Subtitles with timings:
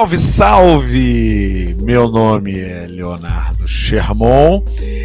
[0.00, 1.76] Salve, salve!
[1.78, 4.64] Meu nome é Leonardo Sherman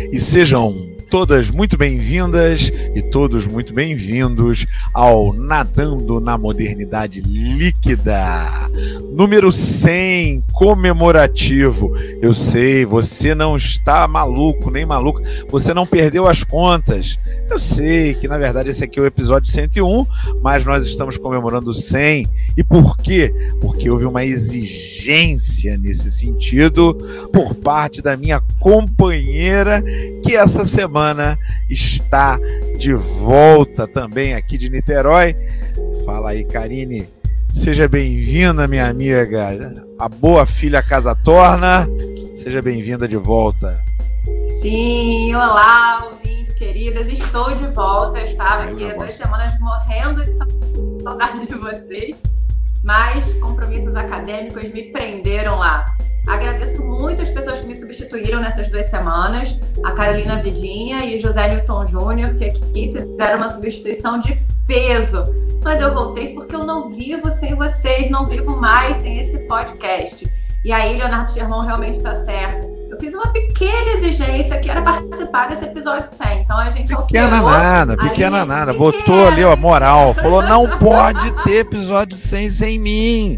[0.10, 8.18] e sejam todas muito bem-vindas e todos muito bem-vindos ao Nadando na Modernidade Líquida,
[9.12, 11.96] número 100, comemorativo.
[12.22, 17.20] Eu sei, você não está maluco, nem maluco, você não perdeu as contas.
[17.50, 20.06] Eu sei que na verdade esse aqui é o episódio 101,
[20.42, 22.28] mas nós estamos comemorando 100.
[22.58, 23.34] E por quê?
[23.62, 26.96] Porque houve uma exigência nesse sentido
[27.32, 29.84] por parte da minha companheira
[30.24, 31.38] que essa semana semana
[31.70, 32.40] está
[32.78, 35.36] de volta também aqui de Niterói.
[36.06, 37.06] Fala aí, Karine.
[37.52, 39.50] Seja bem-vinda, minha amiga.
[40.00, 41.86] A boa filha Casa Torna.
[42.34, 43.78] Seja bem-vinda de volta.
[44.62, 47.08] Sim, olá, ouvintes queridas.
[47.08, 48.20] Estou de volta.
[48.20, 50.32] Eu estava aqui há duas semanas morrendo de
[51.04, 52.16] saudade de vocês,
[52.86, 55.92] mas compromissos acadêmicos me prenderam lá.
[56.28, 61.22] Agradeço muito as pessoas que me substituíram nessas duas semanas, a Carolina Vidinha e o
[61.22, 65.26] José Newton Júnior, que aqui fizeram uma substituição de peso.
[65.64, 70.32] Mas eu voltei porque eu não vivo sem vocês, não vivo mais sem esse podcast.
[70.64, 72.75] E aí, Leonardo Sherman realmente está certo.
[72.96, 76.42] Eu fiz uma pequena exigência que era participar desse episódio 100.
[76.44, 78.74] Então a gente Pequena nada, pequena ali, nada.
[78.74, 78.92] Pequena.
[78.92, 80.14] Botou ali a moral.
[80.14, 83.38] Falou: não pode ter episódio 100 sem mim.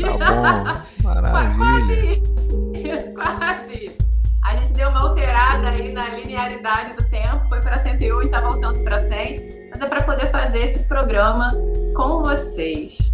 [0.00, 1.02] Tá bom.
[1.02, 1.56] Maravilha.
[1.56, 3.98] Quase isso, quase isso.
[4.44, 8.40] A gente deu uma alterada aí na linearidade do tempo, foi para 101 e está
[8.40, 11.52] voltando para 100, mas é para poder fazer esse programa
[11.96, 13.12] com vocês.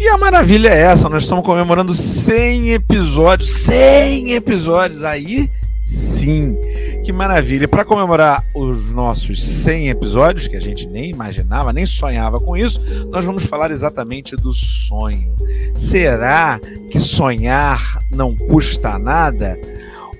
[0.00, 5.50] E a maravilha é essa, nós estamos comemorando 100 episódios, 100 episódios aí
[5.88, 6.56] sim.
[7.04, 7.66] Que maravilha!
[7.66, 12.80] Para comemorar os nossos 100 episódios, que a gente nem imaginava, nem sonhava com isso,
[13.10, 15.34] nós vamos falar exatamente do sonho.
[15.74, 16.60] Será
[16.90, 19.58] que sonhar não custa nada?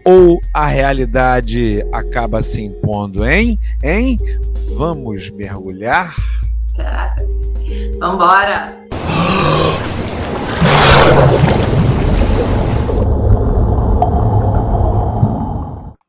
[0.04, 3.58] Ou a realidade acaba se impondo, hein?
[3.82, 4.18] Hein?
[4.74, 6.16] Vamos mergulhar?
[6.74, 7.14] Será?
[7.98, 8.87] Vambora!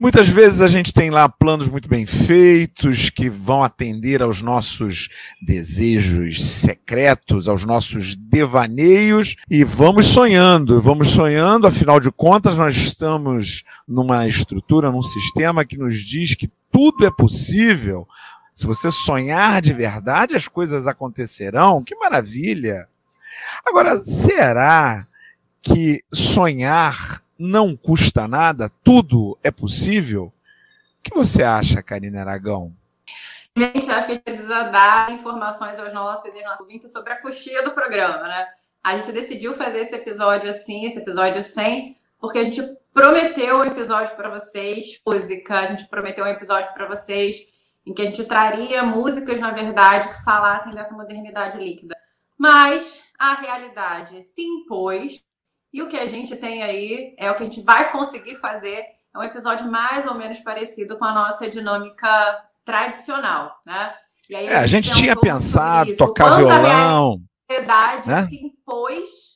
[0.01, 5.07] Muitas vezes a gente tem lá planos muito bem feitos que vão atender aos nossos
[5.41, 13.63] desejos secretos, aos nossos devaneios e vamos sonhando, vamos sonhando, afinal de contas nós estamos
[13.87, 18.07] numa estrutura, num sistema que nos diz que tudo é possível.
[18.55, 21.83] Se você sonhar de verdade, as coisas acontecerão.
[21.83, 22.87] Que maravilha!
[23.65, 25.05] Agora, será
[25.61, 30.25] que sonhar não custa nada, tudo é possível.
[30.25, 32.73] O que você acha, Karina Aragão?
[33.57, 37.21] Gente, acho que a gente precisa dar informações aos nossos e nossos ouvintes sobre a
[37.21, 38.47] coxinha do programa, né?
[38.83, 42.61] A gente decidiu fazer esse episódio assim, esse episódio 100, porque a gente
[42.93, 47.47] prometeu um episódio para vocês, música, a gente prometeu um episódio para vocês
[47.85, 51.95] em que a gente traria músicas, na verdade, que falassem dessa modernidade líquida.
[52.37, 55.23] Mas a realidade se impôs
[55.71, 58.83] e o que a gente tem aí é o que a gente vai conseguir fazer.
[59.13, 63.93] É um episódio mais ou menos parecido com a nossa dinâmica tradicional, né?
[64.29, 67.19] E aí a, é, a gente, tinha pensado tocar violão.
[67.49, 68.27] A verdade né?
[68.27, 69.29] se impôs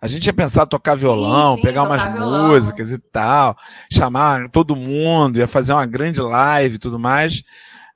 [0.00, 2.48] a gente tinha pensado tocar violão, sim, sim, pegar umas violão.
[2.48, 3.56] músicas e tal,
[3.90, 7.42] chamar todo mundo, ia fazer uma grande live e tudo mais.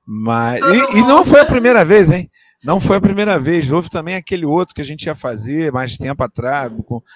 [0.05, 0.61] Mas.
[0.61, 2.31] E, e, não foi a primeira vez, hein?
[2.62, 5.97] Não foi a primeira vez, houve também aquele outro que a gente ia fazer mais
[5.97, 6.71] tempo atrás.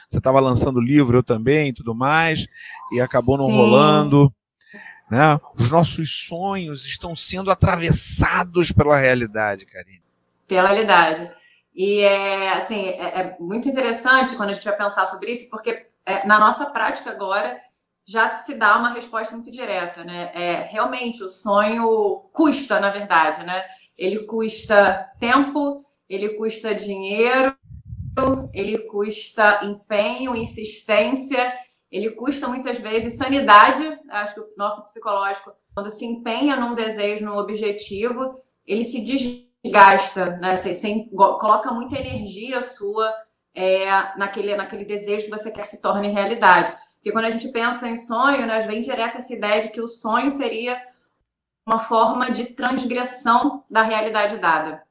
[0.09, 2.47] Você estava lançando livro, eu também, tudo mais,
[2.93, 3.57] e acabou não Sim.
[3.57, 4.33] rolando.
[5.11, 5.39] Né?
[5.55, 10.03] Os nossos sonhos estão sendo atravessados pela realidade, Karine.
[10.49, 11.31] Pela realidade.
[11.75, 15.87] E é assim, é, é, muito interessante quando a gente vai pensar sobre isso, porque
[16.07, 17.61] é, na nossa prática agora
[18.07, 20.31] já se dá uma resposta muito direta, né?
[20.35, 23.65] É, realmente o sonho custa, na verdade, né?
[23.97, 27.57] Ele custa tempo, ele custa dinheiro,
[28.53, 31.53] ele custa empenho, insistência,
[31.91, 33.99] ele custa muitas vezes sanidade.
[34.11, 40.37] Acho que o nosso psicológico, quando se empenha num desejo, num objetivo, ele se desgasta,
[40.39, 40.57] né?
[40.57, 43.13] Você, você coloca muita energia sua
[43.55, 46.77] é, naquele, naquele desejo que você quer que se torne realidade.
[46.97, 49.87] Porque quando a gente pensa em sonho, né, vem direto essa ideia de que o
[49.87, 50.81] sonho seria
[51.67, 54.83] uma forma de transgressão da realidade dada.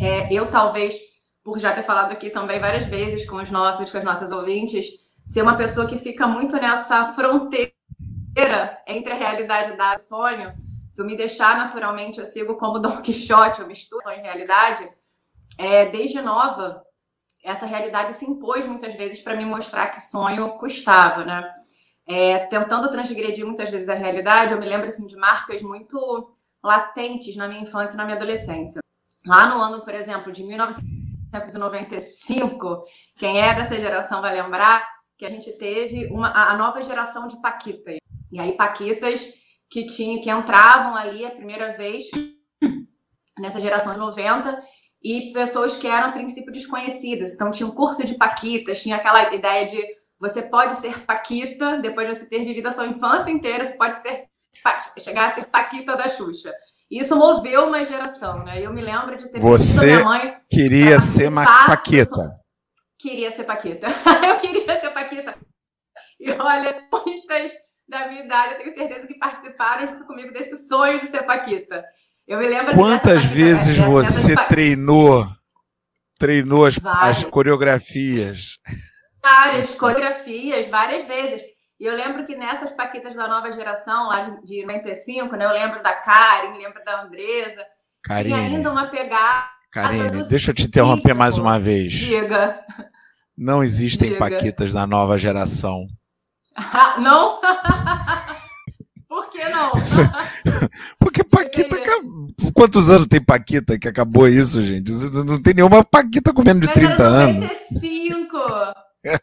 [0.00, 0.94] É, eu, talvez,
[1.42, 4.86] por já ter falado aqui também várias vezes com os nossos, com as nossas ouvintes,
[5.26, 7.72] ser uma pessoa que fica muito nessa fronteira
[8.86, 10.54] entre a realidade da sonho.
[10.90, 14.88] Se eu me deixar naturalmente, eu sigo como Don Quixote, eu misturo sonho e realidade.
[15.58, 16.84] É, desde nova,
[17.42, 21.52] essa realidade se impôs muitas vezes para me mostrar que sonho custava, né?
[22.06, 27.34] É, tentando transgredir muitas vezes a realidade, eu me lembro assim, de marcas muito latentes
[27.36, 28.80] na minha infância e na minha adolescência.
[29.26, 32.84] Lá no ano, por exemplo, de 1995,
[33.16, 34.86] quem é dessa geração vai lembrar
[35.16, 37.96] que a gente teve uma, a nova geração de Paquitas.
[38.30, 39.32] E aí, Paquitas
[39.70, 42.04] que, tinha, que entravam ali a primeira vez
[43.38, 44.62] nessa geração de 90
[45.02, 47.32] e pessoas que eram a princípio desconhecidas.
[47.32, 49.82] Então, tinha um curso de Paquitas, tinha aquela ideia de
[50.18, 53.98] você pode ser Paquita, depois de você ter vivido a sua infância inteira, você pode
[54.00, 54.16] ser
[54.98, 56.52] chegar a ser Paquita da Xuxa.
[56.90, 58.60] E isso moveu uma geração, né?
[58.62, 62.40] Eu me lembro de ter Você minha mãe queria ser Paquita.
[62.98, 63.86] Queria ser Paquita.
[64.28, 65.36] eu queria ser Paquita.
[66.20, 67.52] E olha, muitas
[67.88, 71.84] da minha idade, eu tenho certeza que participaram junto comigo desse sonho de ser Paquita.
[72.26, 75.26] Eu me lembro Quantas vezes você treinou
[76.18, 78.58] treinou as, as coreografias?
[79.24, 81.42] Várias coreografias, várias vezes.
[81.80, 85.46] E eu lembro que nessas paquitas da nova geração, lá de 95, né?
[85.46, 87.64] Eu lembro da Karen, lembro da Andresa.
[88.02, 88.34] Karine.
[88.34, 89.46] Tinha ainda uma pegada.
[89.72, 91.16] Karine, deixa eu te interromper ciclo.
[91.16, 91.90] mais uma vez.
[91.90, 92.60] Diga.
[93.36, 94.20] Não existem Diga.
[94.20, 95.86] paquitas da nova geração.
[97.00, 97.40] não?
[99.08, 99.72] Por que não?
[101.00, 101.76] Porque Paquita.
[102.52, 104.92] Quantos anos tem Paquita que acabou isso, gente?
[105.24, 107.48] Não tem nenhuma Paquita com menos de Mas 30 anos.
[107.72, 108.38] 95.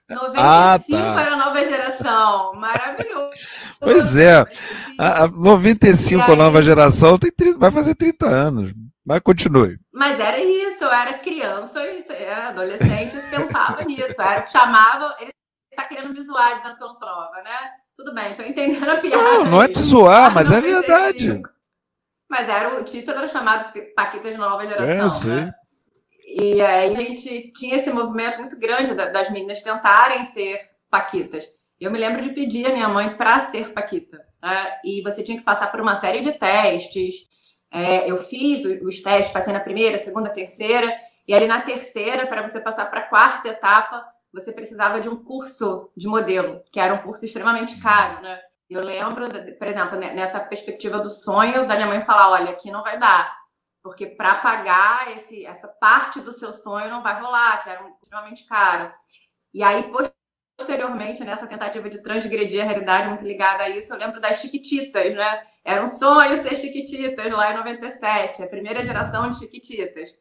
[0.10, 1.14] 95 ah, tá.
[1.14, 2.54] para a nova geração.
[2.54, 3.32] Maravilhoso.
[3.80, 4.46] Pois é.
[5.00, 8.74] A, a 95 aí, a nova geração tem 30, vai fazer 30 anos.
[9.06, 9.80] Mas continue.
[9.92, 11.82] Mas era isso, eu era criança,
[12.14, 14.22] era adolescente, pensava nisso.
[14.22, 15.32] Era, chamava, ele
[15.76, 17.72] tá querendo me zoar dizendo que eu não sou nova, né?
[17.98, 19.24] Tudo bem, tô entendendo a piada.
[19.24, 21.42] Não, não é te zoar, mas é verdade.
[22.30, 24.88] Mas era o título era chamado Paquita de Nova Geração.
[24.88, 25.30] É, eu sei.
[25.32, 25.54] Né?
[26.34, 31.46] E aí a gente tinha esse movimento muito grande das meninas tentarem ser Paquitas.
[31.80, 34.18] Eu me lembro de pedir a minha mãe para ser Paquita.
[34.42, 34.80] Né?
[34.86, 37.28] E você tinha que passar por uma série de testes.
[37.72, 40.90] É, eu fiz os testes, passei na primeira, segunda, terceira.
[41.28, 45.22] E ali na terceira, para você passar para a quarta etapa, você precisava de um
[45.22, 48.40] curso de modelo, que era um curso extremamente caro, né?
[48.70, 49.28] Eu lembro,
[49.58, 53.38] por exemplo, nessa perspectiva do sonho, da minha mãe falar: olha, aqui não vai dar,
[53.84, 58.46] porque para pagar esse, essa parte do seu sonho não vai rolar, que era extremamente
[58.46, 58.94] caro.
[59.54, 59.92] E aí,
[60.58, 65.16] posteriormente, nessa tentativa de transgredir a realidade muito ligada a isso, eu lembro das Chiquititas,
[65.16, 65.48] né?
[65.64, 70.16] Era um sonho ser Chiquititas lá em 97, a primeira geração de Chiquititas.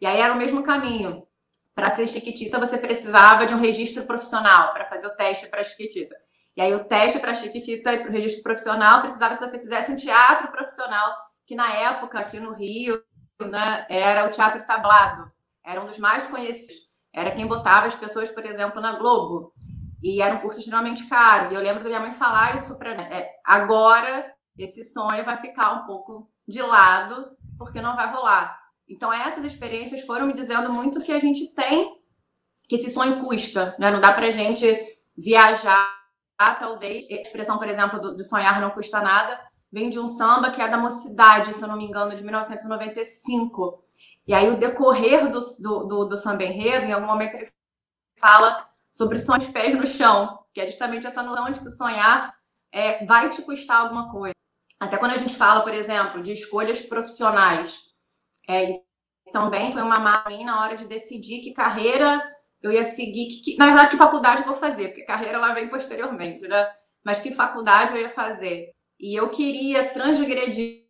[0.00, 1.26] E aí era o mesmo caminho.
[1.74, 6.16] Para ser Chiquitita, você precisava de um registro profissional para fazer o teste para Chiquitita.
[6.56, 9.92] E aí o teste para Chiquitita e para o registro profissional precisava que você fizesse
[9.92, 11.14] um teatro profissional,
[11.46, 13.02] que na época aqui no Rio
[13.40, 15.30] né, era o teatro tablado,
[15.64, 16.86] era um dos mais conhecidos.
[17.12, 19.52] Era quem botava as pessoas, por exemplo, na Globo.
[20.02, 21.50] E era um curso extremamente caro.
[21.50, 23.02] E eu lembro da minha mãe falar isso para mim.
[23.04, 28.58] É, agora esse sonho vai ficar um pouco de lado, porque não vai rolar.
[28.88, 32.00] Então essas experiências foram me dizendo muito que a gente tem,
[32.68, 33.90] que esse sonho custa, né?
[33.90, 34.66] Não dá pra gente
[35.16, 35.96] viajar
[36.60, 39.40] talvez, expressão, por exemplo, do, do, sonhar não custa nada,
[39.76, 43.84] vem de um samba que é da mocidade, se eu não me engano, de 1995.
[44.26, 47.52] E aí o decorrer do, do, do, do samba enredo, em algum momento ele
[48.18, 52.34] fala sobre sonhos pés no chão, que é justamente essa noção de que sonhar
[52.72, 54.32] é, vai te custar alguma coisa.
[54.80, 57.78] Até quando a gente fala, por exemplo, de escolhas profissionais,
[58.48, 58.80] é,
[59.30, 62.22] também foi uma marca na hora de decidir que carreira
[62.62, 65.52] eu ia seguir, que, que, na verdade, que faculdade eu vou fazer, porque carreira ela
[65.52, 66.66] vem posteriormente, né?
[67.04, 68.74] Mas que faculdade eu ia fazer.
[68.98, 70.86] E eu queria, transgredindo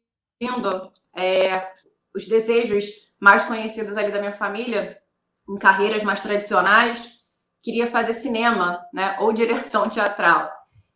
[1.14, 1.72] é,
[2.14, 2.84] os desejos
[3.18, 5.00] mais conhecidos ali da minha família,
[5.48, 7.16] em carreiras mais tradicionais,
[7.62, 9.16] queria fazer cinema, né?
[9.20, 10.52] Ou direção teatral.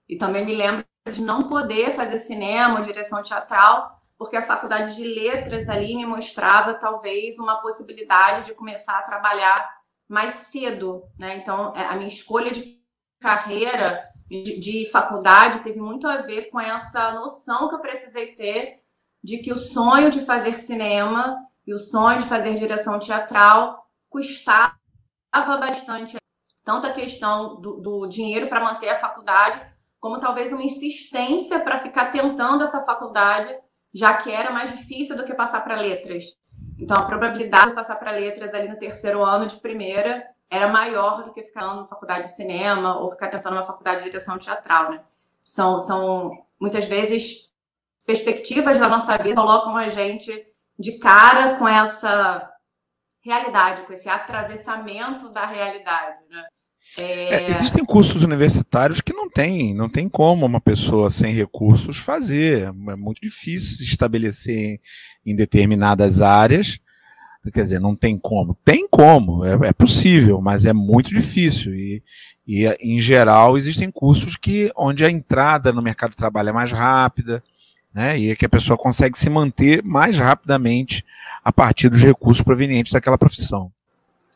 [0.08, 4.96] E também me lembro de não poder fazer cinema ou direção teatral, porque a faculdade
[4.96, 11.36] de letras ali me mostrava talvez uma possibilidade de começar a trabalhar mais cedo, né?
[11.38, 12.78] Então, é, a minha escolha de
[13.20, 18.80] carreira, de, de, faculdade, teve muito a ver com essa noção que eu precisei ter
[19.22, 24.72] de que o sonho de fazer cinema e o sonho de fazer direção teatral custava
[25.32, 26.16] bastante.
[26.64, 29.60] Tanto a questão do, do dinheiro para manter a faculdade,
[29.98, 33.52] como talvez uma insistência para ficar tentando essa faculdade,
[33.92, 36.24] já que era mais difícil do que passar para letras.
[36.78, 41.22] Então, a probabilidade de passar para letras ali no terceiro ano de primeira era maior
[41.22, 44.90] do que ficar na faculdade de cinema ou ficar tentando uma faculdade de direção teatral,
[44.90, 45.00] né?
[45.44, 47.48] São, são muitas vezes
[48.04, 50.46] perspectivas da nossa vida colocam a gente
[50.78, 52.50] de cara com essa
[53.22, 56.44] realidade, com esse atravessamento da realidade, né?
[56.98, 57.44] É...
[57.44, 62.62] É, existem cursos universitários que não tem, não tem como uma pessoa sem recursos fazer.
[62.62, 64.80] É muito difícil se estabelecer em,
[65.32, 66.80] em determinadas áreas.
[67.52, 68.54] Quer dizer, não tem como.
[68.64, 71.74] Tem como, é, é possível, mas é muito difícil.
[71.74, 72.02] E,
[72.46, 76.70] e, em geral, existem cursos que onde a entrada no mercado de trabalho é mais
[76.70, 77.42] rápida,
[77.94, 78.18] né?
[78.18, 81.04] E é que a pessoa consegue se manter mais rapidamente
[81.42, 83.72] a partir dos recursos provenientes daquela profissão.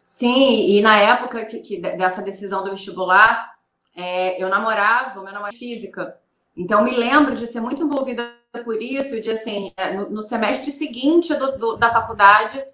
[0.08, 3.52] Sim, e na época que, que dessa decisão do vestibular,
[3.96, 6.16] é, eu namorava, meu namorado física.
[6.56, 8.32] Então, me lembro de ser muito envolvida
[8.64, 12.64] por isso, de assim, é, no, no semestre seguinte do, do, da faculdade,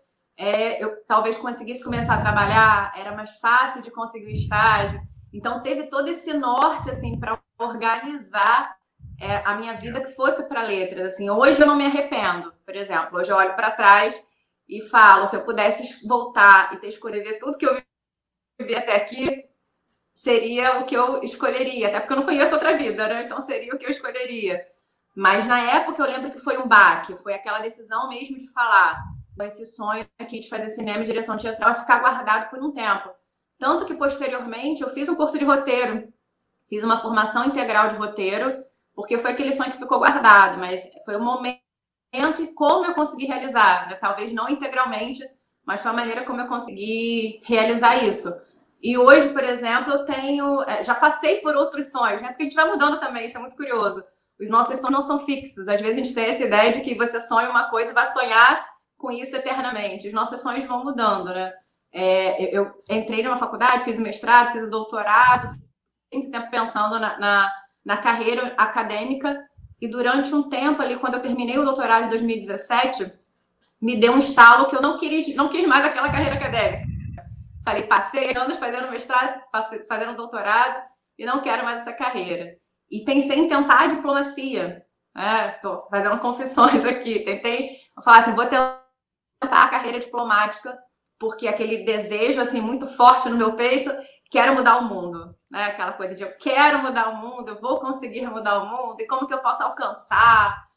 [0.41, 4.99] é, eu talvez conseguisse começar a trabalhar, era mais fácil de conseguir o estágio.
[5.35, 8.75] Então, teve todo esse norte, assim, para organizar
[9.21, 11.13] é, a minha vida que fosse para letras.
[11.13, 13.19] Assim, hoje eu não me arrependo, por exemplo.
[13.19, 14.19] Hoje eu olho para trás
[14.67, 17.79] e falo, se eu pudesse voltar e ter escolhido tudo que eu
[18.59, 19.45] vivi até aqui,
[20.15, 21.89] seria o que eu escolheria.
[21.89, 23.25] Até porque eu não conheço outra vida, né?
[23.25, 24.67] Então seria o que eu escolheria.
[25.15, 29.05] Mas na época eu lembro que foi um baque, foi aquela decisão mesmo de falar,
[29.43, 33.11] esse sonho aqui de fazer cinema e direção teatral ficar guardado por um tempo.
[33.59, 36.13] Tanto que posteriormente eu fiz um curso de roteiro,
[36.69, 41.17] fiz uma formação integral de roteiro, porque foi aquele sonho que ficou guardado, mas foi
[41.17, 41.61] o momento
[42.13, 43.97] e como eu consegui realizar, né?
[43.97, 45.23] talvez não integralmente,
[45.65, 48.29] mas foi a maneira como eu consegui realizar isso.
[48.83, 52.29] E hoje, por exemplo, eu tenho, é, já passei por outros sonhos, né?
[52.29, 54.03] Porque a gente vai mudando também, isso é muito curioso.
[54.41, 55.69] Os nossos sonhos não são fixos.
[55.69, 58.70] Às vezes a gente tem essa ideia de que você sonha uma coisa vai sonhar
[59.01, 60.07] com isso eternamente.
[60.07, 61.53] Os nossos sonhos vão mudando, né?
[61.93, 65.49] É, eu, eu, entrei numa faculdade, fiz o mestrado, fiz o doutorado,
[66.13, 67.53] muito tempo pensando na, na,
[67.85, 69.45] na, carreira acadêmica.
[69.81, 73.11] E durante um tempo ali, quando eu terminei o doutorado em 2017,
[73.81, 76.91] me deu um estalo que eu não quis, não quis mais aquela carreira acadêmica.
[77.65, 80.83] Falei, passei anos fazendo mestrado, passei, fazendo doutorado
[81.19, 82.57] e não quero mais essa carreira.
[82.91, 84.85] E pensei em tentar a diplomacia.
[85.55, 85.87] Estou né?
[85.91, 87.21] fazendo confissões aqui.
[87.21, 88.80] Tentei falar assim, vou tentar
[89.41, 90.79] a carreira diplomática
[91.19, 93.93] porque aquele desejo assim muito forte no meu peito,
[94.31, 95.67] quero mudar o mundo, né?
[95.67, 99.07] Aquela coisa de eu quero mudar o mundo, eu vou conseguir mudar o mundo e
[99.07, 100.71] como que eu posso alcançar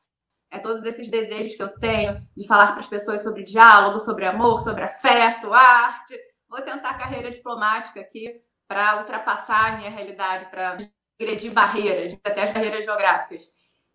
[0.51, 4.25] é todos esses desejos que eu tenho de falar para as pessoas sobre diálogo, sobre
[4.25, 6.15] amor, sobre afeto, arte.
[6.47, 10.77] Vou tentar a carreira diplomática aqui para ultrapassar a minha realidade, para
[11.19, 13.45] agredir barreiras, até as barreiras geográficas.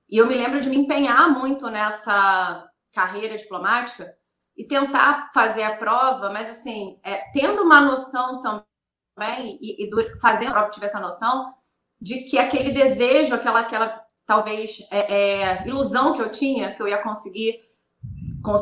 [0.09, 4.13] E eu me lembro de me empenhar muito nessa carreira diplomática,
[4.59, 10.49] e tentar fazer a prova, mas assim, é, tendo uma noção também, e, e fazendo
[10.49, 11.55] a prova tive essa noção,
[12.01, 16.89] de que aquele desejo, aquela, aquela talvez é, é, ilusão que eu tinha, que eu
[16.89, 17.61] ia conseguir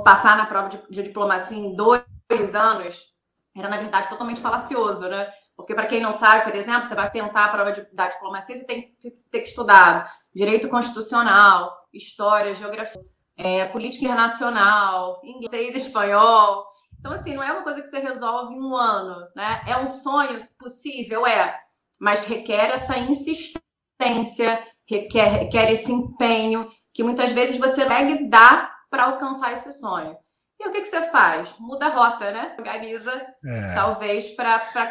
[0.04, 3.02] passar na prova de, de diplomacia em dois anos,
[3.56, 5.32] era na verdade totalmente falacioso, né?
[5.56, 8.54] Porque, para quem não sabe, por exemplo, você vai tentar a prova de, da diplomacia,
[8.54, 13.00] você tem que ter que estudar direito constitucional, história, geografia
[13.36, 16.66] é, política internacional, inglês, espanhol.
[16.98, 19.62] Então, assim, não é uma coisa que você resolve em um ano, né?
[19.66, 21.58] É um sonho possível, é,
[22.00, 29.04] mas requer essa insistência, requer, requer esse empenho que muitas vezes você leg dá para
[29.04, 30.16] alcançar esse sonho.
[30.58, 31.54] E o que, que você faz?
[31.58, 32.54] Muda a rota, né?
[32.58, 33.12] Organiza,
[33.44, 33.74] é.
[33.74, 34.90] talvez, para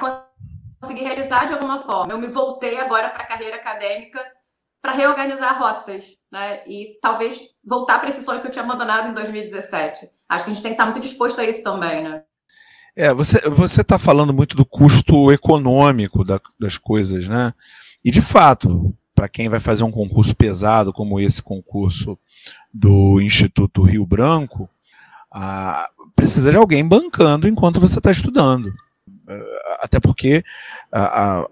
[0.79, 2.13] conseguir realizar de alguma forma.
[2.13, 4.23] Eu me voltei agora para a carreira acadêmica
[4.86, 6.62] para reorganizar rotas, né?
[6.68, 10.08] E talvez voltar para esse sonho que eu tinha abandonado em 2017.
[10.30, 12.22] Acho que a gente tem que estar muito disposto a isso também, né?
[12.96, 17.51] É, você você está falando muito do custo econômico da, das coisas, né?
[18.04, 22.15] E de fato, para quem vai fazer um concurso pesado como esse concurso
[22.72, 24.70] do Instituto Rio Branco,
[25.32, 28.72] a, precisa de alguém bancando enquanto você está estudando.
[29.27, 30.44] É, até porque
[30.92, 31.48] a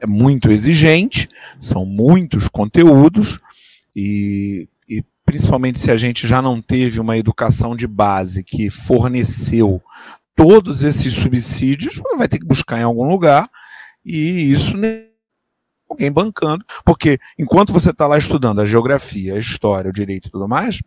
[0.00, 3.40] é muito exigente, são muitos conteúdos
[3.94, 9.82] e, e principalmente se a gente já não teve uma educação de base que forneceu
[10.34, 13.48] todos esses subsídios, vai ter que buscar em algum lugar
[14.04, 14.76] e isso
[15.88, 20.30] alguém bancando, porque enquanto você está lá estudando a geografia, a história, o direito e
[20.30, 20.80] tudo mais,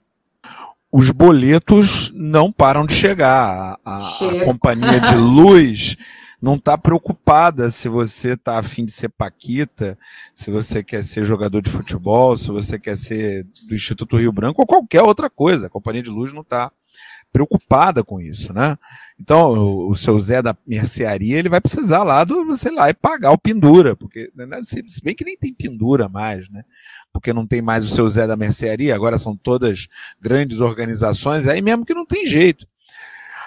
[0.92, 3.78] os boletos não param de chegar.
[3.86, 5.96] A, a, a companhia de luz
[6.42, 9.98] não está preocupada se você está afim de ser Paquita,
[10.34, 14.62] se você quer ser jogador de futebol, se você quer ser do Instituto Rio Branco
[14.62, 15.68] ou qualquer outra coisa.
[15.68, 16.72] A Companhia de Luz não está
[17.32, 18.78] preocupada com isso, né?
[19.20, 23.32] Então, o, seu Zé da mercearia, ele vai precisar lá do, sei lá, e pagar
[23.32, 26.64] o pendura, porque, né, se, se bem que nem tem pendura mais, né?
[27.12, 29.88] Porque não tem mais o seu Zé da mercearia, agora são todas
[30.22, 32.66] grandes organizações, aí mesmo que não tem jeito.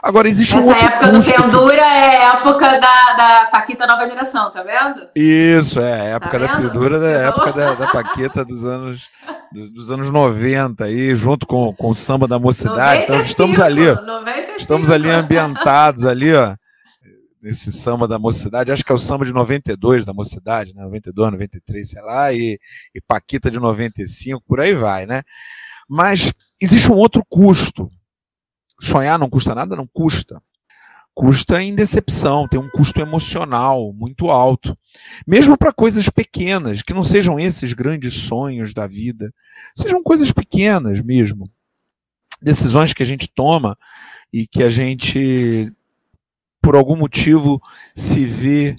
[0.02, 4.60] Agora, existe Essa um época do Pendura é época da, da Paquita Nova Geração, tá
[4.64, 5.08] vendo?
[5.14, 9.08] Isso, é, a época tá da Pendura, da época da, da Paquita dos anos,
[9.52, 13.02] dos anos 90, aí, junto com, com o samba da mocidade.
[13.02, 14.56] 95, então, estamos ali, ó, 95.
[14.58, 16.56] estamos ali ambientados ali, ó,
[17.40, 20.82] nesse samba da mocidade, acho que é o samba de 92 da mocidade, né?
[20.82, 22.58] 92, 93, sei lá, e,
[22.92, 25.22] e Paquita de 95, por aí vai, né?
[25.88, 27.88] Mas existe um outro custo.
[28.82, 29.76] Sonhar não custa nada?
[29.76, 30.42] Não custa.
[31.14, 34.76] Custa em decepção, tem um custo emocional muito alto.
[35.26, 39.32] Mesmo para coisas pequenas, que não sejam esses grandes sonhos da vida,
[39.76, 41.48] sejam coisas pequenas mesmo.
[42.40, 43.78] Decisões que a gente toma
[44.32, 45.72] e que a gente,
[46.60, 47.62] por algum motivo,
[47.94, 48.76] se vê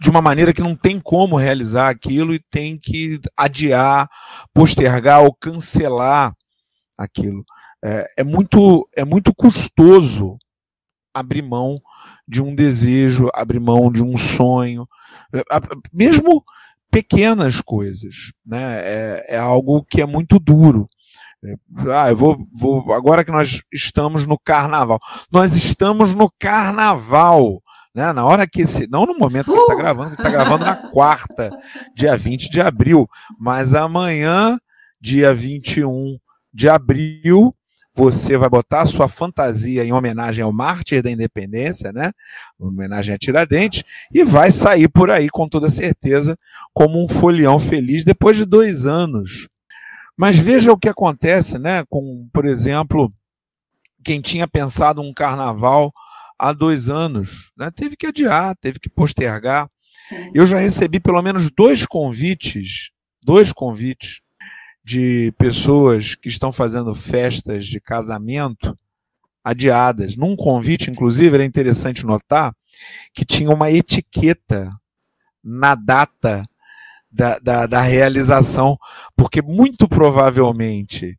[0.00, 4.08] de uma maneira que não tem como realizar aquilo e tem que adiar,
[4.54, 6.34] postergar ou cancelar
[6.96, 7.44] aquilo.
[7.84, 10.36] É, é, muito, é muito custoso
[11.14, 11.80] abrir mão
[12.26, 14.86] de um desejo, abrir mão de um sonho,
[15.32, 15.42] é,
[15.92, 16.44] mesmo
[16.90, 18.80] pequenas coisas, né?
[18.80, 20.88] É, é algo que é muito duro.
[21.44, 21.54] É,
[21.92, 22.92] ah, eu vou, vou.
[22.92, 24.98] Agora que nós estamos no carnaval.
[25.30, 27.62] Nós estamos no carnaval.
[27.94, 28.12] Né?
[28.12, 28.88] Na hora que esse.
[28.88, 31.50] Não no momento que está gravando, que está gravando na quarta,
[31.94, 33.08] dia 20 de abril.
[33.38, 34.58] Mas amanhã,
[35.00, 36.18] dia 21
[36.52, 37.54] de abril,
[37.98, 42.12] você vai botar a sua fantasia em homenagem ao mártir da independência, né?
[42.56, 46.38] Homenagem a Tiradentes, e vai sair por aí com toda certeza
[46.72, 49.48] como um folião feliz depois de dois anos.
[50.16, 51.82] Mas veja o que acontece, né?
[51.88, 53.12] Com, por exemplo,
[54.04, 55.92] quem tinha pensado um carnaval
[56.38, 57.50] há dois anos.
[57.56, 57.68] Né?
[57.74, 59.68] Teve que adiar, teve que postergar.
[60.32, 62.92] Eu já recebi pelo menos dois convites,
[63.24, 64.20] dois convites
[64.88, 68.74] de pessoas que estão fazendo festas de casamento
[69.44, 70.16] adiadas.
[70.16, 72.56] Num convite, inclusive, era interessante notar
[73.12, 74.72] que tinha uma etiqueta
[75.44, 76.48] na data
[77.12, 78.78] da, da, da realização,
[79.14, 81.18] porque muito provavelmente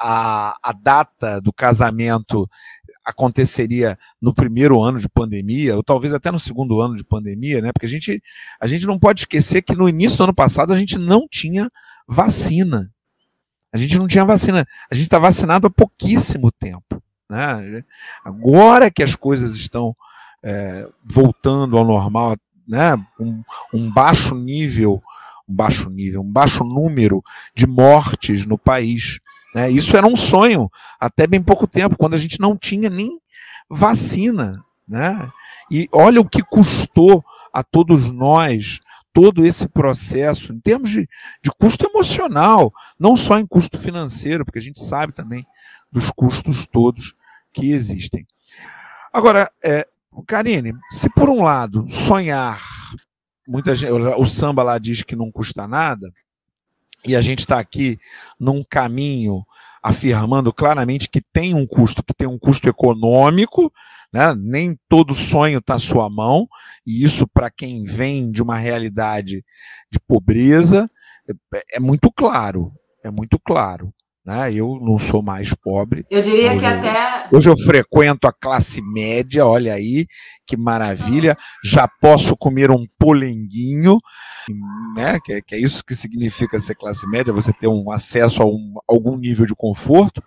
[0.00, 2.50] a, a data do casamento
[3.04, 7.70] aconteceria no primeiro ano de pandemia, ou talvez até no segundo ano de pandemia, né?
[7.72, 8.20] Porque a gente,
[8.60, 11.70] a gente não pode esquecer que no início do ano passado a gente não tinha
[12.10, 12.92] vacina.
[13.72, 14.66] A gente não tinha vacina.
[14.90, 17.00] A gente está vacinado há pouquíssimo tempo.
[17.30, 17.84] Né?
[18.24, 19.94] Agora que as coisas estão
[20.42, 22.96] é, voltando ao normal, né?
[23.20, 23.42] Um,
[23.72, 25.00] um baixo nível,
[25.48, 27.22] um baixo nível, um baixo número
[27.54, 29.20] de mortes no país.
[29.54, 29.70] Né?
[29.70, 30.68] Isso era um sonho
[30.98, 33.20] até bem pouco tempo, quando a gente não tinha nem
[33.68, 34.64] vacina.
[34.88, 35.30] Né?
[35.70, 38.80] E olha o que custou a todos nós
[39.12, 41.08] todo esse processo, em termos de,
[41.42, 45.46] de custo emocional, não só em custo financeiro, porque a gente sabe também
[45.90, 47.14] dos custos todos
[47.52, 48.26] que existem.
[49.12, 49.86] Agora, é,
[50.26, 52.60] Karine, se por um lado sonhar,
[53.46, 56.12] muita gente, o samba lá diz que não custa nada,
[57.04, 57.98] e a gente está aqui
[58.38, 59.44] num caminho
[59.82, 63.72] afirmando claramente que tem um custo, que tem um custo econômico,
[64.12, 64.34] né?
[64.36, 66.46] nem todo sonho está à sua mão,
[66.86, 69.44] e isso, para quem vem de uma realidade
[69.90, 70.90] de pobreza,
[71.54, 72.72] é, é muito claro.
[73.02, 73.92] É muito claro.
[74.24, 74.52] Né?
[74.52, 76.04] Eu não sou mais pobre.
[76.10, 77.28] Eu diria hoje que até.
[77.32, 80.06] hoje eu frequento a classe média, olha aí,
[80.46, 81.36] que maravilha.
[81.64, 83.98] Já posso comer um polenguinho,
[84.94, 85.18] né?
[85.24, 88.46] que, é, que é isso que significa ser classe média, você ter um acesso a
[88.46, 90.22] um, algum nível de conforto.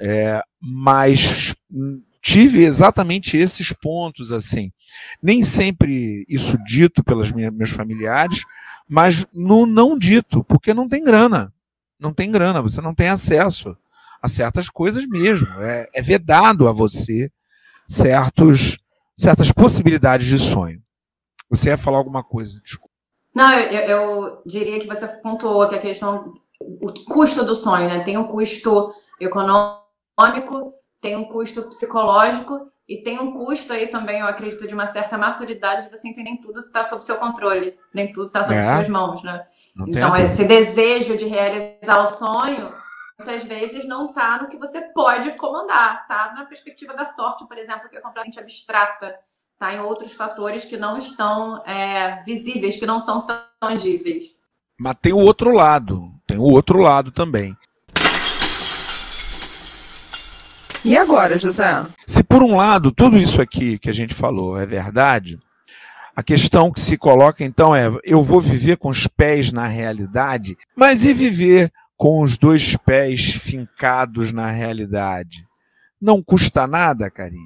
[0.00, 1.54] É, mas
[2.26, 4.72] tive exatamente esses pontos assim.
[5.22, 8.42] Nem sempre isso dito pelos meus familiares,
[8.88, 11.52] mas no não dito, porque não tem grana
[11.98, 13.76] não tem grana, você não tem acesso
[14.22, 15.48] a certas coisas mesmo.
[15.60, 17.30] É, é vedado a você
[17.88, 18.78] certos,
[19.16, 20.82] certas possibilidades de sonho.
[21.48, 22.60] Você ia falar alguma coisa?
[22.62, 22.94] Desculpa.
[23.34, 28.02] Não, eu, eu, diria que você pontuou que a questão, o custo do sonho, né?
[28.02, 30.74] Tem um custo econômico,
[31.06, 35.16] tem um custo psicológico e tem um custo aí também, eu acredito, de uma certa
[35.16, 38.62] maturidade de você entender nem tudo está sob seu controle, nem tudo está sob é.
[38.62, 39.46] suas mãos, né?
[39.74, 42.74] Não então, esse desejo de realizar o sonho,
[43.16, 47.56] muitas vezes não está no que você pode comandar, está na perspectiva da sorte, por
[47.56, 49.16] exemplo, que é completamente abstrata,
[49.52, 53.24] está em outros fatores que não estão é, visíveis, que não são
[53.60, 54.34] tangíveis.
[54.80, 57.56] Mas tem o outro lado, tem o outro lado também.
[60.86, 61.84] E agora, José?
[62.06, 65.36] Se por um lado tudo isso aqui que a gente falou é verdade,
[66.14, 70.56] a questão que se coloca então é: eu vou viver com os pés na realidade,
[70.76, 75.44] mas e viver com os dois pés fincados na realidade?
[76.00, 77.44] Não custa nada, Karine?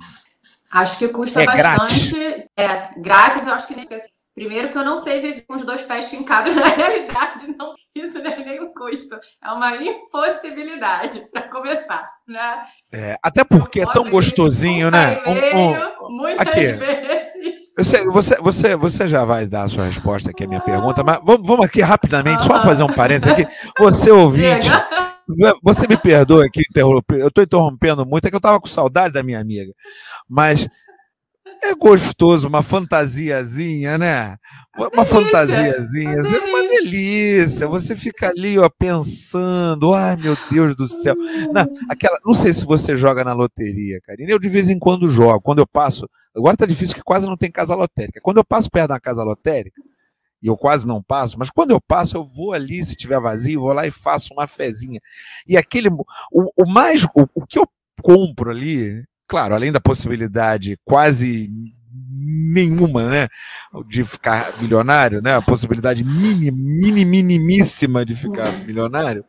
[0.70, 2.10] Acho que custa é bastante.
[2.10, 2.46] Grátis.
[2.54, 3.88] É, grátis, eu acho que nem.
[4.34, 8.18] Primeiro que eu não sei viver com os dois pés fincados na realidade, não, isso
[8.22, 12.64] não é nem um custo, é uma impossibilidade para começar, né?
[12.92, 15.20] É, até porque é tão gostosinho, um né?
[15.26, 16.66] Um, um, muitas aqui.
[16.72, 17.60] vezes.
[17.76, 21.02] Eu sei, você, você, você já vai dar a sua resposta aqui à minha pergunta,
[21.02, 23.46] mas vamos, vamos aqui rapidamente, só fazer um parênteses aqui.
[23.78, 24.68] Você ouvinte,
[25.62, 29.22] você me perdoa aqui, eu estou interrompendo muito, é que eu estava com saudade da
[29.22, 29.72] minha amiga,
[30.28, 30.68] mas
[31.62, 34.36] é gostoso, uma fantasiazinha, né?
[34.92, 37.66] Uma fantasiazinha, é uma delícia.
[37.68, 41.14] Você fica ali, ó, pensando, ai meu Deus do céu.
[41.52, 44.32] Não, aquela, não sei se você joga na loteria, Karine.
[44.32, 45.40] Eu de vez em quando jogo.
[45.40, 48.20] Quando eu passo, agora tá difícil que quase não tem casa lotérica.
[48.22, 49.80] Quando eu passo perto da casa lotérica,
[50.42, 53.60] e eu quase não passo, mas quando eu passo, eu vou ali, se tiver vazio,
[53.60, 54.98] vou lá e faço uma fezinha.
[55.46, 57.68] E aquele, o, o mais, o, o que eu
[58.02, 61.48] compro ali, claro, além da possibilidade quase
[62.52, 63.28] nenhuma, né,
[63.88, 69.24] de ficar milionário, né, a possibilidade mini, mini, minimíssima de ficar milionário,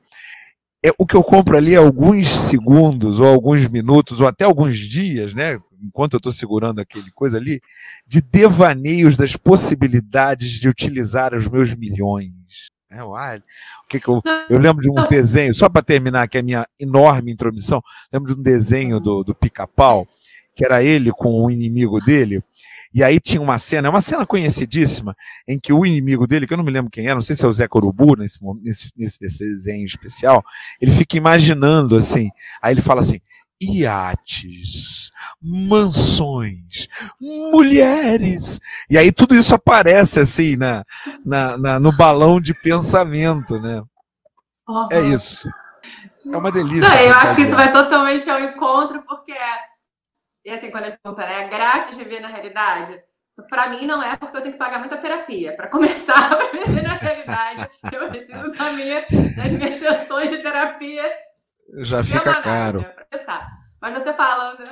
[0.83, 4.79] é o que eu compro ali é alguns segundos ou alguns minutos ou até alguns
[4.79, 7.61] dias, né, enquanto eu estou segurando aquele coisa ali,
[8.07, 12.70] de devaneios das possibilidades de utilizar os meus milhões.
[12.91, 13.41] É, o
[13.87, 17.31] que que eu, eu lembro de um desenho, só para terminar aqui a minha enorme
[17.31, 20.05] intromissão, lembro de um desenho do, do pica-pau,
[20.53, 22.43] que era ele com o inimigo dele,
[22.93, 25.15] e aí tinha uma cena, é uma cena conhecidíssima,
[25.47, 27.45] em que o inimigo dele, que eu não me lembro quem era, não sei se
[27.45, 30.43] é o Zé Corubu, nesse, nesse, nesse desenho especial,
[30.81, 32.29] ele fica imaginando assim,
[32.61, 33.21] aí ele fala assim,
[33.61, 36.87] iates, mansões,
[37.19, 38.59] mulheres.
[38.89, 40.83] E aí tudo isso aparece assim na,
[41.25, 43.81] na, na no balão de pensamento, né?
[44.67, 44.87] Uhum.
[44.91, 45.49] É isso.
[46.31, 46.87] É uma delícia.
[46.87, 49.33] Não, eu acho que isso vai totalmente ao encontro, porque
[50.43, 52.99] e assim, quando a gente pergunta, né, é grátis viver na realidade?
[53.49, 55.55] Para mim não é porque eu tenho que pagar muita terapia.
[55.55, 61.03] Para começar viver na realidade, eu preciso da minha, das minhas sessões de terapia
[61.77, 62.85] já fica caro.
[63.79, 64.63] Mas você falando,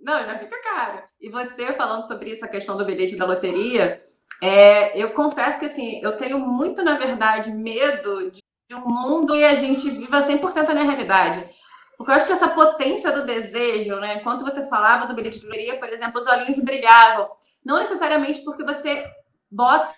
[0.00, 1.02] não, já fica caro.
[1.20, 4.04] E você falando sobre isso, a questão do bilhete da loteria,
[4.42, 9.44] é, eu confesso que assim, eu tenho muito, na verdade, medo de um mundo e
[9.44, 11.48] a gente viva 100% na realidade.
[11.96, 14.18] Porque eu acho que essa potência do desejo, né?
[14.18, 17.28] Enquanto você falava do bilhete de loteria, por exemplo, os olhinhos brilhavam.
[17.64, 19.04] Não necessariamente porque você
[19.50, 19.92] bota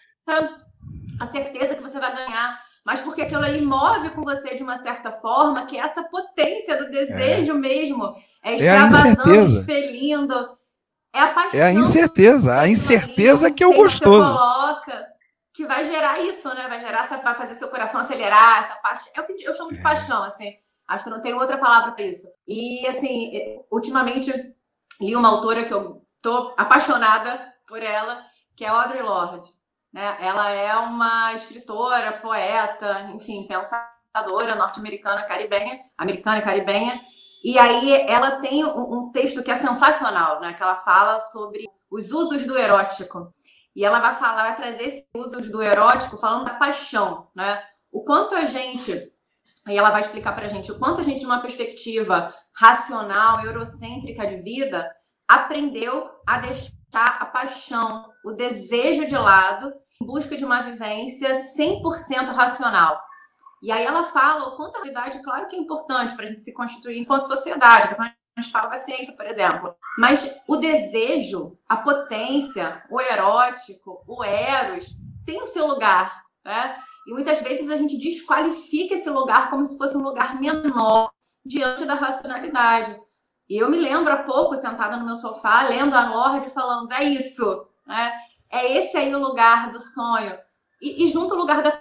[1.21, 4.79] a certeza que você vai ganhar, mas porque aquilo ali move com você de uma
[4.79, 7.59] certa forma, que é essa potência do desejo é.
[7.59, 8.15] mesmo.
[8.43, 10.59] É extravasando, é expelindo.
[11.13, 11.61] É a paixão.
[11.61, 12.59] É a incerteza.
[12.59, 14.33] A incerteza que é o gostoso.
[14.33, 15.07] Que coloca,
[15.53, 16.67] que vai gerar isso, né?
[16.69, 19.13] Vai gerar essa, vai fazer seu coração acelerar, essa paixão.
[19.15, 19.83] É o que eu chamo de é.
[19.83, 20.55] paixão, assim.
[20.89, 22.27] Acho que não tem outra palavra para isso.
[22.49, 23.33] E, assim,
[23.71, 24.33] ultimamente
[25.01, 28.25] li uma autora que eu tô apaixonada por ela,
[28.57, 29.49] que é Audre Lorde.
[29.93, 30.17] Né?
[30.21, 37.01] Ela é uma escritora, poeta, enfim, pensadora norte-americana, caribenha, americana e caribenha.
[37.43, 40.53] E aí ela tem um, texto que é sensacional, né?
[40.53, 43.33] Que ela fala sobre os usos do erótico.
[43.75, 47.63] E ela vai falar, vai trazer esses usos do erótico falando da paixão, né?
[47.91, 48.93] O quanto a gente,
[49.67, 54.43] e ela vai explicar pra gente, o quanto a gente, numa perspectiva racional, eurocêntrica de
[54.43, 54.91] vida,
[55.27, 62.35] aprendeu a deixar a paixão, o desejo de lado, em busca de uma vivência 100%
[62.35, 63.01] racional.
[63.63, 66.41] E aí ela fala o quanto a realidade, claro que é importante para a gente
[66.41, 69.75] se constituir enquanto sociedade, quando a gente fala da ciência, por exemplo.
[69.99, 74.87] Mas o desejo, a potência, o erótico, o eros,
[75.27, 76.77] tem o seu lugar, né?
[77.07, 81.11] E muitas vezes a gente desqualifica esse lugar como se fosse um lugar menor
[81.45, 82.99] diante da racionalidade.
[83.49, 87.03] E eu me lembro há pouco, sentada no meu sofá, lendo a Lorde falando: é
[87.05, 88.13] isso, né?
[88.49, 90.39] É esse aí o lugar do sonho.
[90.81, 91.73] E, e junto o lugar da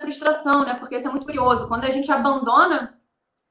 [0.00, 0.74] frustração, né?
[0.74, 1.68] Porque isso é muito curioso.
[1.68, 2.98] Quando a gente abandona,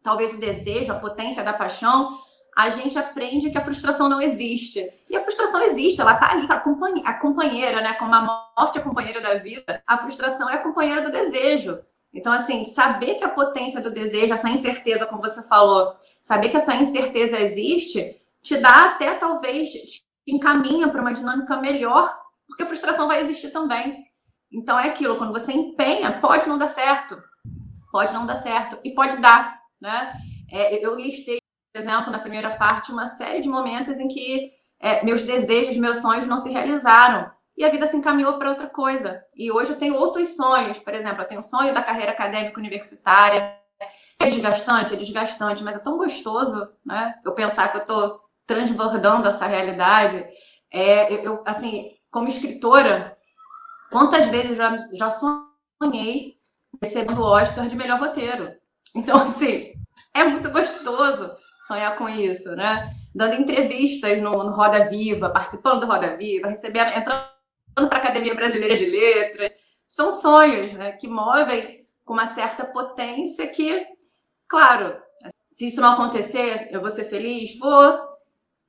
[0.04, 2.18] talvez, o desejo, a potência da paixão,
[2.58, 4.92] a gente aprende que a frustração não existe.
[5.08, 7.94] E a frustração existe, ela tá ali, companhia, a companheira, né?
[7.94, 11.80] Como a morte é a companheira da vida, a frustração é a companheira do desejo.
[12.12, 16.58] Então, assim, saber que a potência do desejo, essa incerteza, como você falou, saber que
[16.58, 22.66] essa incerteza existe, te dá até, talvez, te encaminha para uma dinâmica melhor, porque a
[22.66, 24.04] frustração vai existir também.
[24.52, 27.22] Então é aquilo, quando você empenha, pode não dar certo.
[27.92, 28.80] Pode não dar certo.
[28.84, 30.14] E pode dar, né?
[30.52, 31.40] É, eu listei,
[31.74, 36.00] por exemplo, na primeira parte, uma série de momentos em que é, meus desejos, meus
[36.00, 37.30] sonhos não se realizaram.
[37.58, 39.22] E a vida se encaminhou para outra coisa.
[39.36, 40.80] E hoje eu tenho outros sonhos.
[40.80, 43.60] Por exemplo, eu tenho o sonho da carreira acadêmica universitária,
[44.22, 47.16] É desgastante, é desgastante, mas é tão gostoso, né?
[47.24, 50.26] Eu pensar que eu estou transbordando essa realidade.
[50.72, 53.16] É, eu, eu, assim, como escritora,
[53.92, 56.40] quantas vezes já, já sonhei
[56.82, 58.52] recebendo o Oscar de melhor roteiro?
[58.96, 59.72] Então, assim,
[60.16, 61.32] é muito gostoso
[61.68, 62.92] sonhar com isso, né?
[63.14, 67.28] Dando entrevistas no, no Roda Viva, participando do Roda Viva, recebendo, entrando
[67.76, 69.52] para a Academia Brasileira de Letras.
[69.88, 70.94] São sonhos, né?
[70.94, 73.86] Que movem com uma certa potência que,
[74.48, 75.00] claro,
[75.52, 77.60] se isso não acontecer, eu vou ser feliz?
[77.60, 78.09] Vou.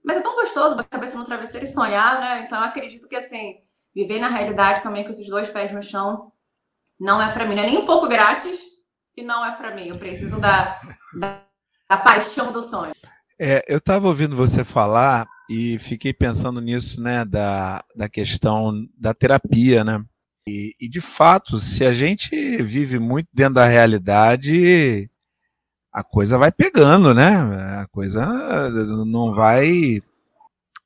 [0.04, 2.44] Mas é tão gostoso a cabeça no travesseiro e sonhar, né?
[2.44, 3.56] Então eu acredito que, assim,
[3.94, 6.32] viver na realidade também com esses dois pés no chão
[6.98, 7.54] não é para mim.
[7.54, 8.58] Não é nem um pouco grátis
[9.16, 9.88] e não é para mim.
[9.88, 10.80] Eu preciso da,
[11.18, 11.42] da,
[11.88, 12.92] da paixão do sonho.
[13.38, 19.12] É, eu estava ouvindo você falar e fiquei pensando nisso, né, da, da questão da
[19.14, 20.04] terapia, né?
[20.46, 22.30] E, e, de fato, se a gente
[22.62, 25.09] vive muito dentro da realidade,
[25.92, 27.36] a coisa vai pegando, né?
[27.80, 28.26] A coisa
[29.04, 30.00] não vai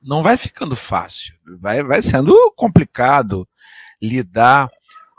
[0.02, 3.48] não vai ficando fácil, vai, vai sendo complicado
[4.02, 4.70] lidar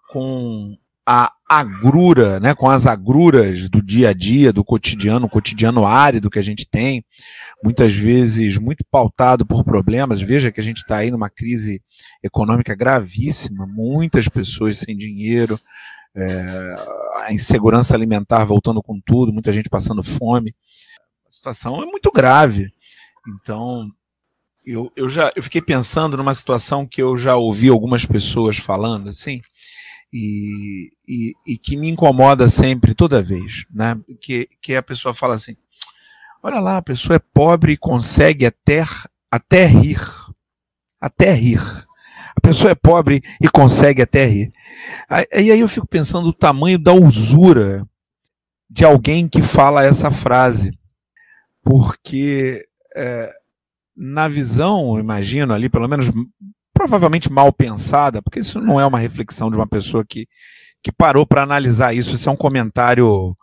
[0.09, 6.29] com a agrura, né, com as agruras do dia a dia, do cotidiano, cotidiano árido
[6.29, 7.05] que a gente tem,
[7.63, 10.21] muitas vezes muito pautado por problemas.
[10.21, 11.81] Veja que a gente está aí numa crise
[12.23, 15.59] econômica gravíssima, muitas pessoas sem dinheiro,
[16.15, 16.75] é,
[17.15, 20.55] a insegurança alimentar voltando com tudo, muita gente passando fome.
[21.27, 22.71] A situação é muito grave.
[23.27, 23.89] Então,
[24.65, 29.09] eu, eu já eu fiquei pensando numa situação que eu já ouvi algumas pessoas falando
[29.09, 29.41] assim
[30.17, 33.99] e, e, e, que me incomoda sempre, toda vez, né?
[34.21, 35.57] Que, que a pessoa fala assim:
[36.41, 38.85] olha lá, a pessoa é pobre e consegue até,
[39.29, 39.99] até rir.
[41.01, 41.59] Até rir.
[42.45, 44.53] Pessoa é pobre e consegue até rir.
[45.33, 47.83] E aí eu fico pensando o tamanho da usura
[48.69, 50.77] de alguém que fala essa frase.
[51.63, 52.63] Porque
[52.95, 53.33] é,
[53.95, 56.11] na visão, imagino ali, pelo menos
[56.71, 60.27] provavelmente mal pensada, porque isso não é uma reflexão de uma pessoa que,
[60.83, 63.35] que parou para analisar isso, isso é um comentário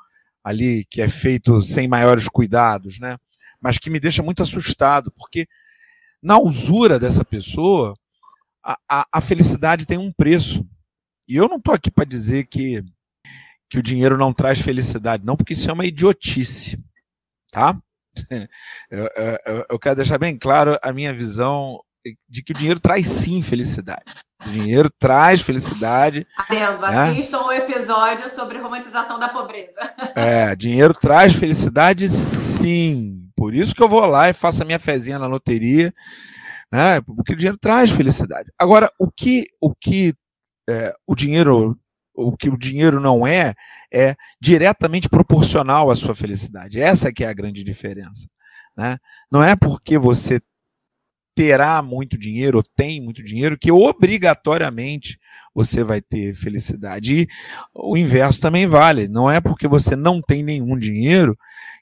[0.45, 3.17] ali que é feito sem maiores cuidados, né?
[3.61, 5.49] Mas que me deixa muito assustado, porque
[6.23, 7.95] na usura dessa pessoa,
[8.65, 10.67] a, a, a felicidade tem um preço.
[11.29, 12.83] E eu não estou aqui para dizer que,
[13.71, 16.79] que o dinheiro não traz felicidade, não, porque isso é uma idiotice,
[17.51, 17.77] tá?
[18.91, 19.09] Eu,
[19.47, 21.81] eu, eu quero deixar bem claro a minha visão
[22.29, 24.05] de que o dinheiro traz sim felicidade.
[24.45, 26.27] O dinheiro traz felicidade.
[26.37, 27.11] Adendo, né?
[27.11, 29.81] assistam o episódio sobre romantização da pobreza.
[30.15, 33.31] É, dinheiro traz felicidade sim.
[33.35, 35.95] Por isso que eu vou lá e faço a minha fezinha na loteria,
[36.73, 37.01] né?
[37.03, 38.51] Porque o dinheiro traz felicidade.
[38.59, 40.15] Agora, o que o que
[40.69, 41.79] é, o dinheiro
[42.15, 43.55] o que o dinheiro não é
[43.93, 46.81] é diretamente proporcional à sua felicidade.
[46.81, 48.27] Essa que é a grande diferença.
[48.77, 48.99] Né?
[49.31, 50.41] Não é porque você
[51.35, 55.19] terá muito dinheiro ou tem muito dinheiro que obrigatoriamente
[55.55, 57.23] você vai ter felicidade.
[57.23, 57.29] E
[57.75, 59.09] o inverso também vale.
[59.09, 61.37] Não é porque você não tem nenhum dinheiro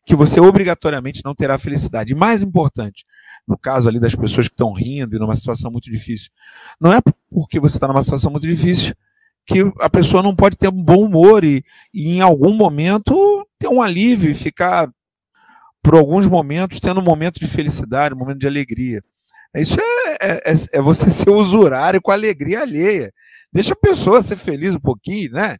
[0.05, 2.13] que você obrigatoriamente não terá felicidade.
[2.13, 3.05] E mais importante,
[3.51, 6.31] no caso ali das pessoas que estão rindo e numa situação muito difícil,
[6.81, 8.95] não é porque você está numa situação muito difícil
[9.45, 13.67] que a pessoa não pode ter um bom humor e, e em algum momento ter
[13.67, 14.89] um alívio e ficar
[15.83, 19.03] por alguns momentos tendo um momento de felicidade, um momento de alegria.
[19.57, 23.13] Isso é, é, é, é você ser usurário com alegria alheia.
[23.53, 25.57] Deixa a pessoa ser feliz um pouquinho, né?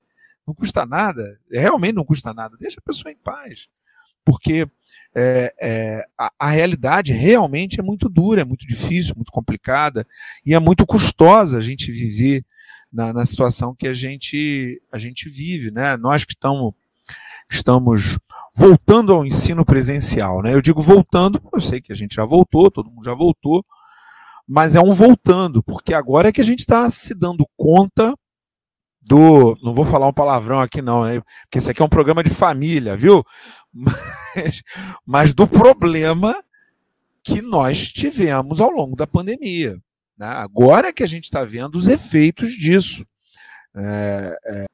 [0.47, 2.57] Não custa nada, realmente não custa nada.
[2.61, 3.69] Deixa a pessoa em paz.
[4.25, 4.69] Porque
[5.15, 6.07] é, é,
[6.51, 10.05] realidade realmente é muito dura, é muito difícil, muito complicada
[10.45, 12.45] e é muito custosa a gente viver
[12.93, 15.71] na, na situação que a gente, a gente vive.
[15.71, 15.97] Né?
[15.97, 16.73] Nós que estamos,
[17.51, 18.19] estamos
[18.55, 20.43] voltando ao ensino presencial.
[20.43, 20.55] Né?
[20.55, 23.65] Eu digo voltando, eu sei que a gente já voltou, todo mundo já voltou,
[24.47, 28.15] mas é um voltando, porque agora é que a gente está se dando conta
[29.03, 29.57] do.
[29.63, 31.21] Não vou falar um palavrão aqui, não, né?
[31.43, 33.25] porque isso aqui é um programa de família, viu?
[34.35, 34.63] Mas,
[35.07, 36.35] mas do problema
[37.23, 39.79] que nós tivemos ao longo da pandemia.
[40.19, 40.27] Né?
[40.27, 43.07] Agora é que a gente está vendo os efeitos disso.
[43.77, 44.65] É, é,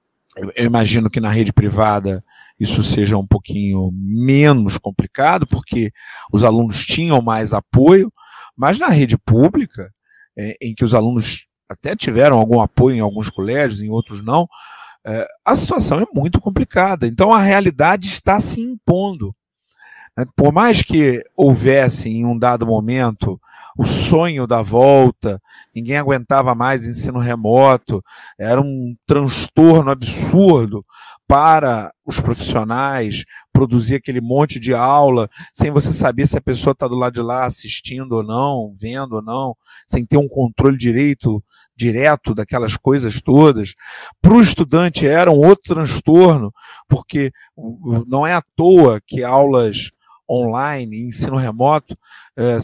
[0.56, 2.24] eu imagino que na rede privada
[2.58, 5.92] isso seja um pouquinho menos complicado, porque
[6.32, 8.12] os alunos tinham mais apoio,
[8.56, 9.92] mas na rede pública,
[10.36, 14.48] é, em que os alunos até tiveram algum apoio em alguns colégios, em outros não,
[15.06, 17.06] é, a situação é muito complicada.
[17.06, 19.34] Então a realidade está se impondo.
[20.16, 20.24] Né?
[20.34, 23.40] Por mais que houvesse em um dado momento
[23.78, 25.40] o sonho da volta,
[25.74, 28.02] ninguém aguentava mais ensino remoto,
[28.38, 30.84] era um transtorno absurdo
[31.28, 36.88] para os profissionais, produzir aquele monte de aula, sem você saber se a pessoa está
[36.88, 39.54] do lado de lá assistindo ou não, vendo ou não,
[39.86, 41.42] sem ter um controle direito
[41.76, 43.74] direto daquelas coisas todas.
[44.20, 46.52] Para o estudante era um outro transtorno,
[46.88, 47.32] porque
[48.06, 49.90] não é à toa que aulas
[50.28, 51.96] online, ensino remoto,
[52.36, 52.58] é,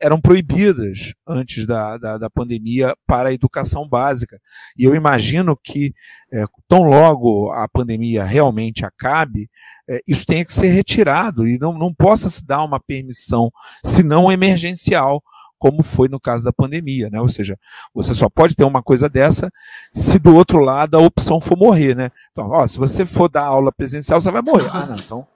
[0.00, 4.38] eram proibidas antes da, da, da, pandemia para a educação básica.
[4.76, 5.94] E eu imagino que,
[6.32, 9.48] é, tão logo a pandemia realmente acabe,
[9.88, 13.50] é, isso tenha que ser retirado e não, não possa se dar uma permissão,
[13.82, 15.22] se não emergencial,
[15.58, 17.20] como foi no caso da pandemia, né?
[17.20, 17.58] Ou seja,
[17.94, 19.50] você só pode ter uma coisa dessa
[19.92, 22.10] se do outro lado a opção for morrer, né?
[22.32, 24.68] Então, ó, se você for dar aula presencial, você vai morrer.
[24.72, 25.26] Ah, não, então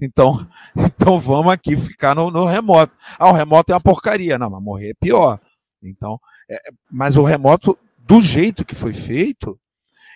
[0.00, 2.92] então, então vamos aqui ficar no, no, remoto.
[3.18, 4.38] Ah, o remoto é uma porcaria.
[4.38, 5.40] Não, mas morrer é pior.
[5.82, 6.18] Então,
[6.50, 6.58] é,
[6.90, 9.58] mas o remoto, do jeito que foi feito,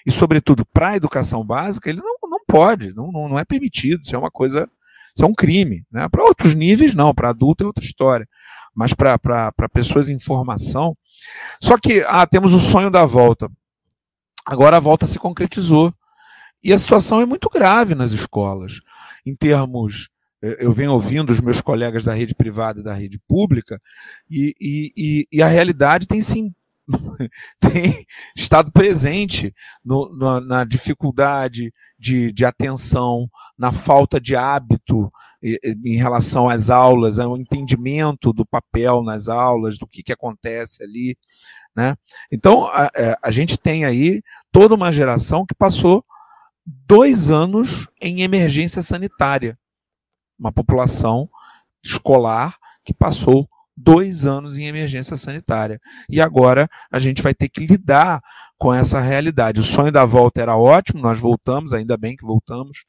[0.06, 4.02] e sobretudo para a educação básica, ele não, não pode, não, não, é permitido.
[4.02, 4.68] Isso é uma coisa,
[5.14, 5.84] isso é um crime.
[5.92, 6.08] Né?
[6.08, 8.26] Para outros níveis, não, para adulto é outra história.
[8.78, 10.96] Mas para pessoas em formação.
[11.60, 13.50] Só que ah, temos o sonho da volta.
[14.46, 15.92] Agora a volta se concretizou.
[16.62, 18.80] E a situação é muito grave nas escolas
[19.26, 20.10] em termos.
[20.40, 23.80] Eh, eu venho ouvindo os meus colegas da rede privada e da rede pública,
[24.30, 26.54] e, e, e a realidade tem sim
[27.60, 29.52] tem estado presente
[29.84, 37.18] no, no, na dificuldade de, de atenção, na falta de hábito em relação às aulas,
[37.18, 41.16] ao entendimento do papel nas aulas, do que, que acontece ali.
[41.76, 41.94] Né?
[42.30, 46.04] Então, a, é, a gente tem aí toda uma geração que passou
[46.66, 49.58] dois anos em emergência sanitária.
[50.38, 51.28] Uma população
[51.82, 55.80] escolar que passou dois anos em emergência sanitária.
[56.08, 58.20] E agora a gente vai ter que lidar
[58.58, 59.60] com essa realidade.
[59.60, 62.84] O sonho da volta era ótimo, nós voltamos, ainda bem que voltamos,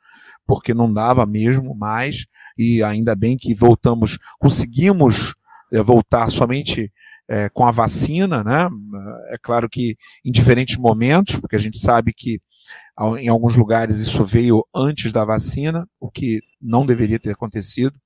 [0.48, 2.26] porque não dava mesmo mais,
[2.60, 5.34] e ainda bem que voltamos, conseguimos
[5.72, 6.92] é, voltar somente
[7.26, 8.68] é, com a vacina, né?
[9.30, 9.96] É claro que
[10.26, 12.42] em diferentes momentos, porque a gente sabe que
[13.18, 17.98] em alguns lugares isso veio antes da vacina, o que não deveria ter acontecido.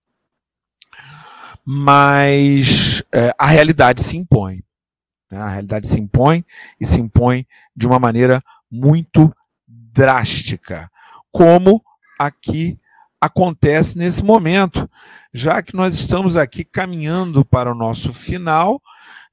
[1.65, 4.63] Mas é, a realidade se impõe.
[5.31, 5.39] Né?
[5.39, 6.45] A realidade se impõe
[6.79, 8.39] e se impõe de uma maneira
[8.69, 9.35] muito
[9.67, 10.91] drástica,
[11.31, 11.83] como
[12.19, 12.77] aqui
[13.25, 14.89] acontece nesse momento,
[15.33, 18.81] já que nós estamos aqui caminhando para o nosso final,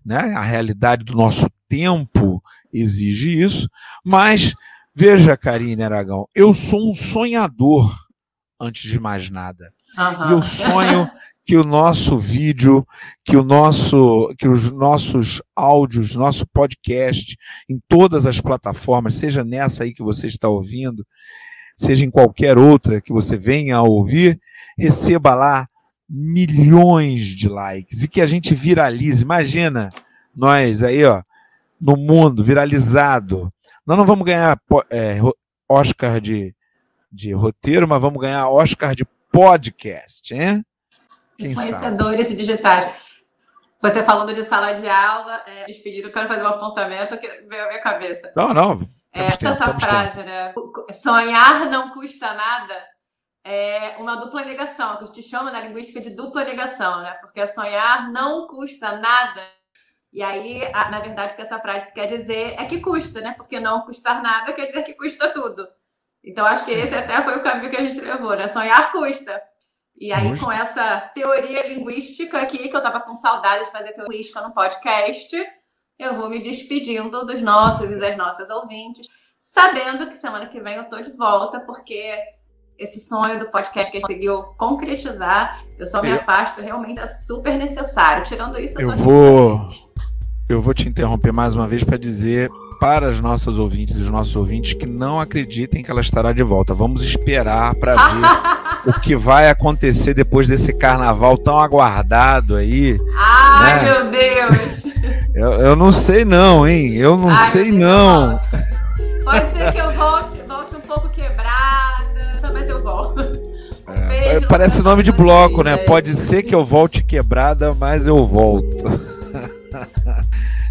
[0.05, 0.35] né?
[0.35, 3.69] a realidade do nosso tempo exige isso,
[4.05, 4.55] mas
[4.95, 7.91] Veja, Karine Aragão, eu sou um sonhador
[8.61, 9.73] antes de mais nada.
[9.97, 10.29] Uhum.
[10.29, 11.11] E eu sonho
[11.45, 12.87] que o nosso vídeo,
[13.25, 17.37] que o nosso, que os nossos áudios, nosso podcast
[17.69, 21.07] em todas as plataformas, seja nessa aí que você está ouvindo,
[21.81, 24.39] seja em qualquer outra que você venha a ouvir,
[24.79, 25.67] receba lá
[26.07, 29.23] milhões de likes e que a gente viralize.
[29.23, 29.89] Imagina
[30.37, 31.23] nós aí, ó,
[31.81, 33.51] no mundo viralizado,
[33.87, 35.17] nós não vamos ganhar é,
[35.67, 36.55] Oscar de,
[37.11, 40.63] de roteiro, mas vamos ganhar Oscar de podcast, hein?
[41.39, 42.39] Quem Conhecedores sabe?
[42.39, 42.95] digitais.
[43.81, 47.69] Você falando de sala de aula, é, despedido, quero fazer um apontamento que veio à
[47.69, 48.31] minha cabeça.
[48.37, 49.00] Não, não.
[49.13, 50.27] É, essa frase, tempo.
[50.27, 50.55] né?
[50.93, 52.89] Sonhar não custa nada
[53.43, 57.15] é uma dupla negação, que a gente chama na linguística de dupla negação, né?
[57.15, 59.43] Porque sonhar não custa nada
[60.13, 63.35] e aí, na verdade, o que essa frase quer dizer é que custa, né?
[63.37, 65.69] Porque não custar nada quer dizer que custa tudo.
[66.23, 68.49] Então, acho que esse até foi o caminho que a gente levou, né?
[68.49, 69.41] Sonhar custa.
[69.97, 74.05] E aí, com essa teoria linguística aqui, que eu tava com saudade de fazer teoria
[74.05, 75.37] linguística no podcast,
[76.01, 79.07] eu vou me despedindo dos nossos e das nossas ouvintes,
[79.39, 82.15] sabendo que semana que vem eu tô de volta, porque
[82.79, 86.17] esse sonho do podcast que a gente conseguiu concretizar, eu só me eu...
[86.17, 88.25] afasto, realmente é super necessário.
[88.25, 89.67] Tirando isso, eu, eu vou
[90.49, 94.09] eu vou te interromper mais uma vez para dizer para as nossas ouvintes e os
[94.09, 96.73] nossos ouvintes que não acreditem que ela estará de volta.
[96.73, 97.95] Vamos esperar para
[98.83, 102.99] ver o que vai acontecer depois desse carnaval tão aguardado aí.
[103.15, 103.93] Ai, né?
[103.93, 104.80] meu Deus!
[105.41, 106.95] Eu, eu, não sei não, hein?
[106.95, 108.39] Eu não Ai, sei não.
[109.25, 113.41] Pode ser que eu volte, volte um pouco quebrada, mas eu volto.
[114.11, 115.79] É, parece nome de bloco, né?
[115.79, 118.85] Pode ser que eu volte quebrada, mas eu volto.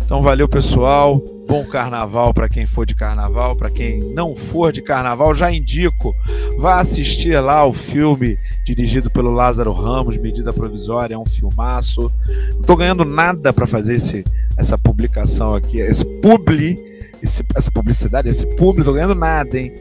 [0.02, 4.84] Então valeu pessoal, bom carnaval para quem for de carnaval, para quem não for de
[4.84, 6.16] carnaval, já indico,
[6.60, 12.12] vá assistir lá o filme dirigido pelo Lázaro Ramos, Medida Provisória, é um filmaço.
[12.54, 14.24] Não tô ganhando nada para fazer esse,
[14.56, 16.78] essa publicação aqui, esse publi,
[17.20, 19.74] esse, essa publicidade, esse público, tô ganhando nada, hein?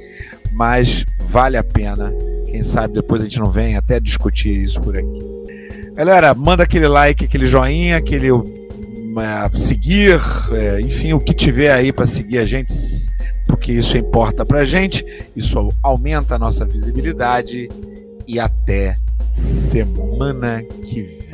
[0.50, 2.14] Mas vale a pena.
[2.46, 5.22] Quem sabe depois a gente não vem até discutir isso por aqui.
[5.94, 8.28] Galera, manda aquele like, aquele joinha, aquele
[9.54, 10.20] seguir,
[10.52, 12.72] é, enfim, o que tiver aí para seguir a gente,
[13.46, 15.04] porque isso importa para a gente,
[15.34, 17.68] isso aumenta a nossa visibilidade
[18.26, 18.96] e até
[19.30, 21.27] semana que vem.